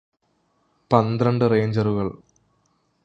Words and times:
പന്ത്രണ്ടു 0.91 1.45
റേഞ്ചറുകൾ 1.47 2.09